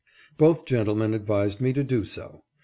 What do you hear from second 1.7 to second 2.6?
to do so.